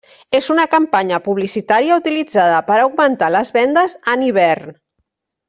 És 0.37 0.45
una 0.51 0.63
campanya 0.69 1.19
publicitària 1.27 1.97
utilitzada 2.01 2.63
per 2.71 2.79
a 2.79 2.87
augmentar 2.87 3.31
les 3.37 3.53
vendes 3.59 3.95
en 4.15 4.25
hivern. 4.31 4.75